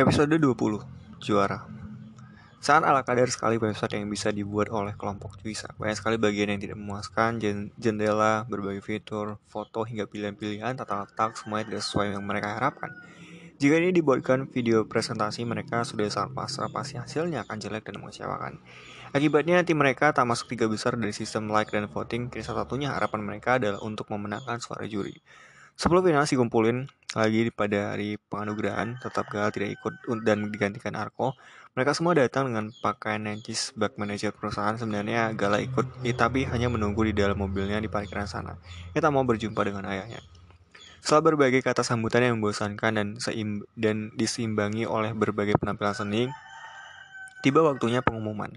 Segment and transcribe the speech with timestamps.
[0.00, 1.68] Episode 20 Juara.
[2.56, 6.56] Sangat ala kadar sekali website yang bisa dibuat oleh kelompok Juisa Banyak sekali bagian yang
[6.56, 7.36] tidak memuaskan
[7.76, 12.96] Jendela, berbagai fitur, foto hingga pilihan-pilihan Tata letak semuanya tidak sesuai yang mereka harapkan.
[13.60, 18.56] Jika ini dibuatkan video presentasi mereka sudah sangat pasrah Pasti hasilnya akan jelek dan mengecewakan.
[19.12, 22.32] Akibatnya tim mereka tak masuk tiga besar dari sistem like dan voting.
[22.32, 25.20] Kini satu-satunya harapan mereka adalah untuk memenangkan suara juri
[25.80, 29.96] Sebelum final kumpulin lagi pada hari penganugerahan, tetap gagal tidak ikut
[30.28, 31.32] dan digantikan Arko.
[31.72, 37.08] Mereka semua datang dengan pakaian necis bak manajer perusahaan sebenarnya Gala ikut, tapi hanya menunggu
[37.08, 38.60] di dalam mobilnya di parkiran sana.
[38.92, 40.20] Ia tak mau berjumpa dengan ayahnya.
[41.00, 46.28] Setelah berbagai kata sambutan yang membosankan dan, seim dan diseimbangi oleh berbagai penampilan seni,
[47.40, 48.52] tiba waktunya pengumuman.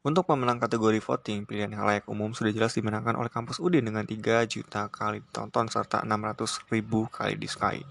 [0.00, 4.08] Untuk pemenang kategori voting, pilihan yang layak umum sudah jelas dimenangkan oleh kampus Udin dengan
[4.08, 7.84] 3 juta kali tonton serta 600 ribu kali disukai.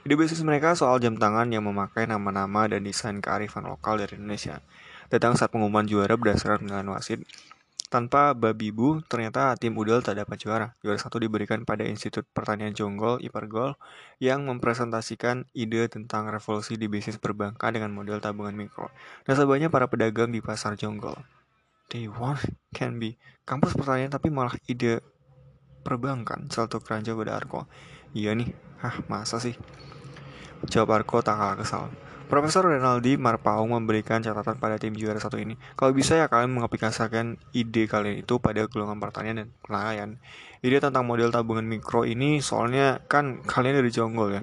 [0.00, 4.64] Ide bisnis mereka soal jam tangan yang memakai nama-nama dan desain kearifan lokal dari Indonesia.
[5.12, 7.20] Datang saat pengumuman juara berdasarkan penilaian wasit,
[7.92, 10.72] tanpa babi bu, ternyata tim Udel tak dapat juara.
[10.80, 13.76] Juara satu diberikan pada Institut Pertanian Jonggol, Ipergol,
[14.16, 18.88] yang mempresentasikan ide tentang revolusi di bisnis perbankan dengan model tabungan mikro.
[19.28, 21.20] Nasabahnya para pedagang di pasar Jonggol
[21.90, 22.38] day one
[22.70, 25.02] can be kampus pertanyaan tapi malah ide
[25.82, 27.66] perbankan salto keranjang pada Arko
[28.14, 29.58] iya nih hah masa sih
[30.70, 31.90] jawab Arko tak kalah kesal
[32.30, 35.58] Profesor Renaldi Marpaung memberikan catatan pada tim juara satu ini.
[35.74, 40.10] Kalau bisa ya kalian mengaplikasikan ide kalian itu pada golongan pertanian dan nelayan.
[40.62, 44.42] Ide tentang model tabungan mikro ini soalnya kan kalian dari Jonggol ya.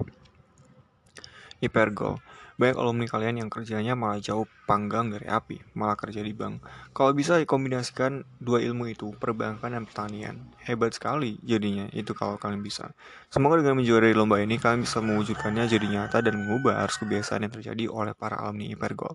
[1.64, 2.20] Hipergol.
[2.58, 6.58] Banyak alumni kalian yang kerjanya malah jauh panggang dari api, malah kerja di bank.
[6.90, 10.42] Kalau bisa dikombinasikan dua ilmu itu, perbankan dan pertanian.
[10.66, 12.90] Hebat sekali jadinya, itu kalau kalian bisa.
[13.30, 17.54] Semoga dengan menjuarai lomba ini, kalian bisa mewujudkannya jadi nyata dan mengubah arus kebiasaan yang
[17.54, 19.14] terjadi oleh para alumni Ipergol.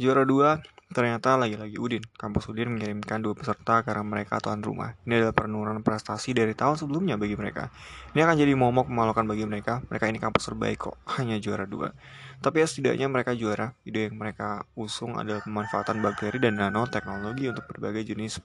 [0.00, 0.56] Juara dua
[0.96, 2.00] ternyata lagi-lagi Udin.
[2.16, 4.96] Kampus Udin mengirimkan dua peserta karena mereka tuan rumah.
[5.04, 7.68] Ini adalah penurunan prestasi dari tahun sebelumnya bagi mereka.
[8.16, 9.84] Ini akan jadi momok memalukan bagi mereka.
[9.92, 11.92] Mereka ini kampus terbaik kok, hanya juara dua.
[12.40, 13.76] Tapi ya setidaknya mereka juara.
[13.84, 18.40] Ide yang mereka usung adalah pemanfaatan bakteri dan nanoteknologi untuk berbagai jenis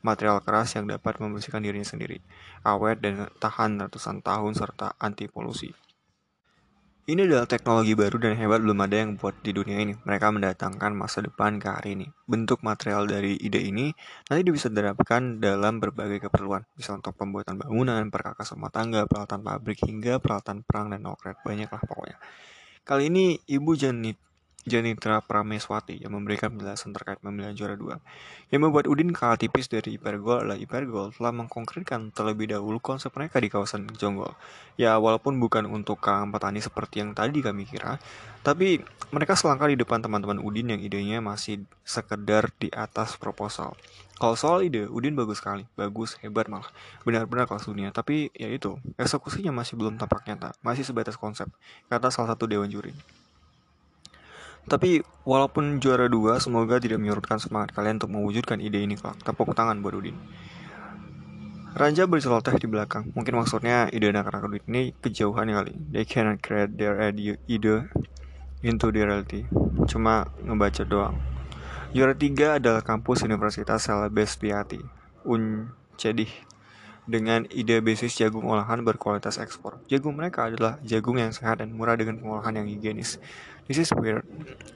[0.00, 2.20] material keras yang dapat membersihkan dirinya sendiri,
[2.64, 5.72] awet dan tahan ratusan tahun serta anti polusi.
[7.06, 9.94] Ini adalah teknologi baru dan hebat belum ada yang buat di dunia ini.
[9.94, 12.10] Mereka mendatangkan masa depan ke hari ini.
[12.26, 13.94] Bentuk material dari ide ini
[14.26, 16.66] nanti bisa diterapkan dalam berbagai keperluan.
[16.74, 21.38] Bisa untuk pembuatan bangunan, perkakas rumah tangga, peralatan pabrik, hingga peralatan perang dan nuklir.
[21.46, 22.18] Banyak pokoknya.
[22.86, 24.14] Kali ini Ibu Janit
[24.66, 28.02] Janitra Prameswati yang memberikan penjelasan terkait pemilihan juara dua.
[28.50, 33.38] Yang membuat Udin kalah tipis dari Ipergol adalah Ipergol telah mengkonkretkan terlebih dahulu konsep mereka
[33.38, 34.34] di kawasan Jonggol.
[34.74, 38.02] Ya walaupun bukan untuk kalangan petani seperti yang tadi kami kira,
[38.42, 38.82] tapi
[39.14, 43.78] mereka selangkah di depan teman-teman Udin yang idenya masih sekedar di atas proposal.
[44.18, 46.72] Kalau soal ide, Udin bagus sekali, bagus, hebat malah,
[47.06, 47.92] benar-benar kelas dunia.
[47.92, 51.46] Tapi ya itu, eksekusinya masih belum tampak nyata, masih sebatas konsep,
[51.92, 52.96] kata salah satu dewan juri.
[54.66, 59.14] Tapi walaupun juara dua, semoga tidak menyurutkan semangat kalian untuk mewujudkan ide ini kelak.
[59.22, 60.18] Tepuk tangan buat Udin.
[61.76, 63.14] Ranja berceloteh di belakang.
[63.14, 65.74] Mungkin maksudnya ide anak-anak Udin ini kejauhan kali.
[65.94, 67.38] They cannot create their idea
[68.66, 69.46] into the reality.
[69.86, 71.14] Cuma ngebaca doang.
[71.94, 74.82] Juara tiga adalah kampus Universitas Celebes Piati,
[75.22, 76.28] Uncedih
[77.06, 79.78] dengan ide bisnis jagung olahan berkualitas ekspor.
[79.86, 83.22] Jagung mereka adalah jagung yang sehat dan murah dengan pengolahan yang higienis.
[83.70, 84.26] This is weird.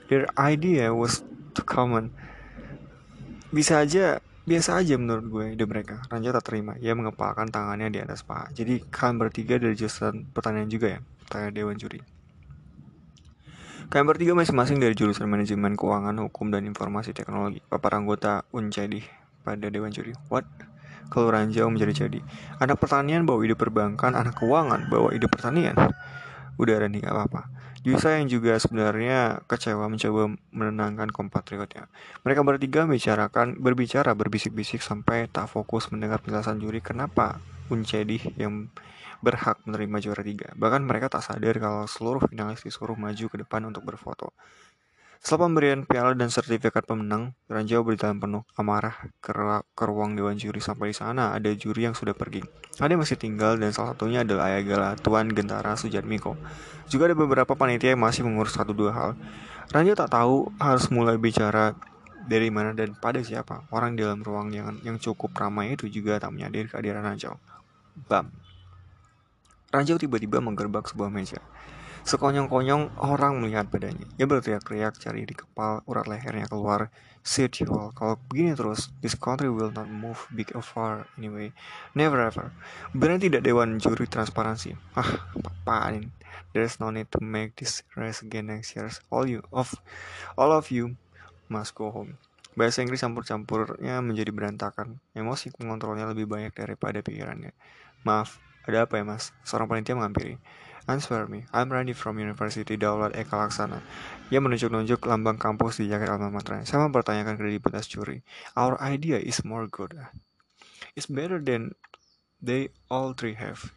[0.07, 2.15] Their idea was too common.
[3.51, 5.99] Bisa aja, biasa aja menurut gue ide mereka.
[6.07, 6.79] Ranja tak terima.
[6.79, 8.47] Ia mengepalkan tangannya di atas paha.
[8.55, 10.99] Jadi kalian bertiga dari jurusan pertanian juga ya?
[11.27, 11.99] Tanya Dewan Juri.
[13.91, 17.59] Kalian bertiga masing-masing dari jurusan manajemen keuangan, hukum, dan informasi teknologi.
[17.67, 19.03] Bapak anggota Uncedi
[19.43, 20.15] pada Dewan Juri.
[20.31, 20.47] What?
[21.11, 22.23] Kalau ranjau menjadi-jadi.
[22.63, 25.75] Anak pertanian bawa ide perbankan, anak keuangan bawa ide pertanian.
[26.55, 27.51] Udah Randy gak apa-apa.
[27.81, 31.89] Yusa yang juga sebenarnya kecewa mencoba menenangkan kompatriotnya.
[32.21, 37.41] Mereka bertiga membicarakan, berbicara berbisik-bisik sampai tak fokus mendengar penjelasan juri kenapa
[37.73, 38.69] Uncedi yang
[39.23, 40.53] berhak menerima juara tiga.
[40.53, 44.33] Bahkan mereka tak sadar kalau seluruh finalis disuruh maju ke depan untuk berfoto.
[45.21, 49.29] Setelah pemberian piala dan sertifikat pemenang, Ranjau berjalan penuh amarah ke,
[49.77, 50.57] ke ruang dewan juri.
[50.57, 52.41] Sampai di sana ada juri yang sudah pergi.
[52.81, 56.33] Ada yang masih tinggal dan salah satunya adalah Ayah Gala, Tuan Gentara Sujatmiko.
[56.89, 59.09] Juga ada beberapa panitia yang masih mengurus satu dua hal.
[59.69, 61.77] Ranjau tak tahu harus mulai bicara
[62.25, 63.69] dari mana dan pada siapa.
[63.69, 67.37] Orang di dalam ruang yang, yang cukup ramai itu juga tak menyadari kehadiran Ranjau.
[68.09, 68.33] Bam.
[69.69, 71.45] Ranjau tiba-tiba menggerbak sebuah meja.
[72.01, 74.09] Sekonyong-konyong orang melihat badannya.
[74.17, 76.89] Dia berteriak-teriak cari di kepala, urat lehernya keluar.
[77.21, 77.93] Sit you all.
[77.93, 81.53] Kalau begini terus, this country will not move big or far anyway.
[81.93, 82.49] Never ever.
[82.97, 84.73] Benar tidak dewan juri transparansi?
[84.97, 86.09] Ah, apaan?
[86.57, 88.89] There's no need to make this race again next year.
[89.13, 89.77] All you of
[90.33, 90.97] all of you
[91.47, 92.17] must go home.
[92.57, 94.99] Bahasa Inggris campur-campurnya menjadi berantakan.
[95.15, 97.55] Emosi mengontrolnya lebih banyak daripada pikirannya.
[98.03, 99.31] Maaf, ada apa ya mas?
[99.47, 100.35] Seorang panitia menghampiri.
[100.91, 103.79] Answer me, I'm Randy from University Daulat Eka Laksana.
[104.27, 106.27] Ia menunjuk-nunjuk lambang kampus di jaket alma.
[106.67, 108.27] Saya mempertanyakan kredibilitas juri.
[108.59, 109.95] Our idea is more good.
[110.99, 111.79] It's better than
[112.43, 113.71] they all three have.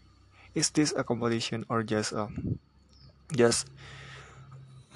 [0.59, 2.35] Is this a competition or just a
[3.31, 3.71] just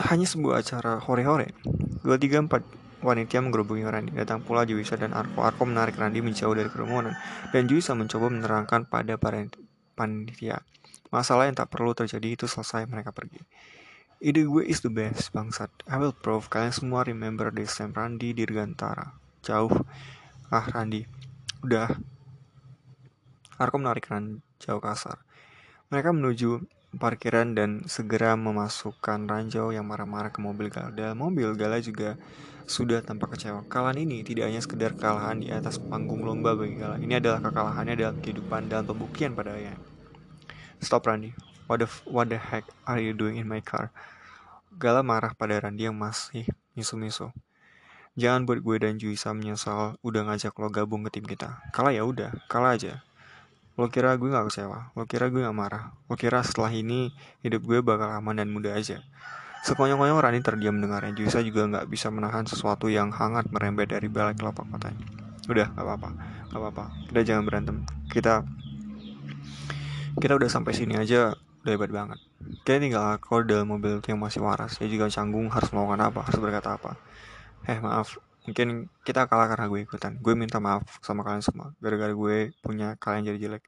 [0.02, 1.54] hanya sebuah acara hore-hore?
[2.02, 2.66] Dua tiga empat
[2.98, 4.10] wanita menggerubungi Randy.
[4.18, 5.46] Datang pula Juwisa dan Arko.
[5.46, 7.14] Arko menarik Randy menjauh dari kerumunan
[7.54, 9.14] dan Juwisa mencoba menerangkan pada
[9.98, 10.62] panitia.
[11.10, 13.42] Masalah yang tak perlu terjadi itu selesai mereka pergi.
[14.22, 15.70] Ide gue is the best, bangsat.
[15.90, 19.18] I will prove kalian semua remember this time Randy Dirgantara.
[19.42, 19.74] Jauh.
[20.54, 21.10] Ah, Randy.
[21.66, 21.90] Udah.
[23.58, 25.22] Arko menarik Randy jauh kasar.
[25.88, 31.12] Mereka menuju parkiran dan segera memasukkan Ranjau yang marah-marah ke mobil Gala.
[31.12, 32.16] Mobil, Gala juga
[32.64, 33.68] sudah tampak kecewa.
[33.68, 36.96] Kalahan ini tidak hanya sekedar kekalahan di atas panggung lomba bagi Gala.
[36.96, 39.76] Ini adalah kekalahannya dalam kehidupan dan pembuktian pada ayah.
[40.80, 41.36] Stop Randy.
[41.68, 43.92] What the, what the heck are you doing in my car?
[44.80, 47.28] Gala marah pada Randy yang masih misu-misu.
[48.18, 51.62] Jangan buat gue dan Juisa menyesal udah ngajak lo gabung ke tim kita.
[51.70, 53.04] Kalah ya udah, kalah aja.
[53.78, 57.14] Lo kira gue gak kecewa, lo kira gue gak marah, lo kira setelah ini
[57.46, 58.98] hidup gue bakal aman dan mudah aja.
[59.62, 61.14] Sekonyong-konyong Rani terdiam mendengarnya.
[61.14, 65.06] Juisa juga gak bisa menahan sesuatu yang hangat merembet dari balik kelopak matanya.
[65.46, 66.10] Udah, gak apa-apa,
[66.50, 66.84] gak apa-apa.
[67.06, 67.86] Kita jangan berantem.
[68.10, 68.42] Kita
[70.18, 72.18] kita udah sampai sini aja udah hebat banget
[72.66, 76.38] kayak tinggal aku dalam mobil yang masih waras dia juga canggung harus melakukan apa harus
[76.42, 76.98] berkata apa
[77.70, 80.16] eh maaf mungkin kita kalah karena gue ikutan.
[80.24, 83.64] Gue minta maaf sama kalian semua gara-gara gue punya kalian jadi jelek.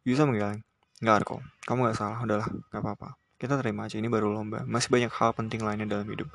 [0.00, 0.64] Bisa menggalang
[1.04, 2.18] nggak kok kamu nggak salah.
[2.24, 3.20] Udahlah nggak apa-apa.
[3.36, 4.00] Kita terima aja.
[4.00, 4.64] Ini baru lomba.
[4.64, 6.32] Masih banyak hal penting lainnya dalam hidup.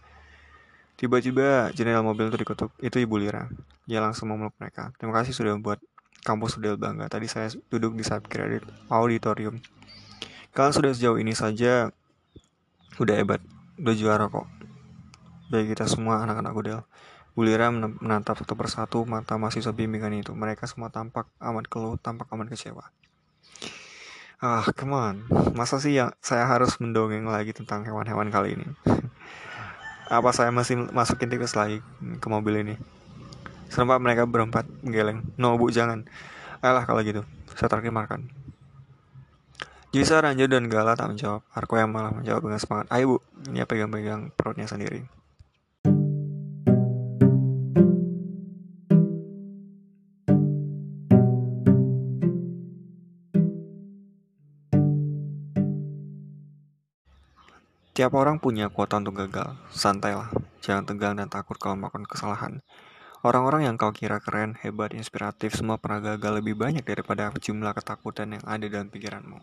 [0.93, 3.49] Tiba-tiba jendela mobil itu dikutuk itu ibu Lira.
[3.89, 4.93] Dia langsung memeluk mereka.
[5.01, 5.81] Terima kasih sudah membuat
[6.21, 7.09] kampus sudah bangga.
[7.09, 9.59] Tadi saya duduk di Sub Credit Auditorium.
[10.53, 11.89] Kalian sudah sejauh ini saja.
[13.01, 13.41] Udah hebat,
[13.81, 14.45] udah juara kok.
[15.49, 16.79] Bagi kita semua anak-anak Udel.
[17.33, 20.37] Bulira menatap satu persatu mata mahasiswa bimbingan itu.
[20.37, 22.93] Mereka semua tampak amat keluh, tampak amat kecewa.
[24.37, 25.15] Ah, come on.
[25.57, 28.67] Masa sih yang saya harus mendongeng lagi tentang hewan-hewan kali ini?
[30.13, 31.81] Apa saya masih masukin tikus lagi
[32.21, 32.75] ke mobil ini?
[33.71, 35.25] Serempak mereka berempat geleng.
[35.39, 36.05] No bu jangan.
[36.61, 37.25] Alah kalau gitu.
[37.57, 38.29] Saya terkimarkan.
[39.93, 41.45] Jisa, Ranjo, dan Gala tak menjawab.
[41.53, 42.89] Arko yang malah menjawab dengan semangat.
[42.89, 43.17] Ayo bu,
[43.49, 45.05] ini pegang-pegang perutnya sendiri.
[57.93, 59.53] Tiap orang punya kuota untuk gagal.
[59.69, 60.33] Santailah,
[60.65, 62.65] jangan tegang dan takut kalau melakukan kesalahan.
[63.21, 68.33] Orang-orang yang kau kira keren, hebat, inspiratif, semua pernah gagal lebih banyak daripada jumlah ketakutan
[68.33, 69.37] yang ada dalam pikiranmu.